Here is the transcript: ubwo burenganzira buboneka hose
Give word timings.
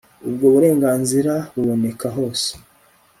ubwo 0.27 0.45
burenganzira 0.53 1.33
buboneka 1.53 2.07
hose 2.17 2.49